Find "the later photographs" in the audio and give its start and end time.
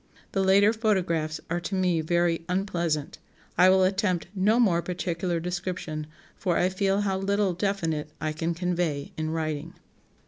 0.31-1.39